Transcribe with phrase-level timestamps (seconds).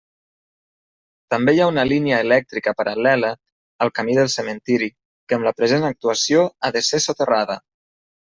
[1.33, 3.29] També hi ha una línia elèctrica paral·lela
[3.85, 4.89] al camí del cementiri,
[5.29, 7.59] que amb la present actuació ha de ser soterrada.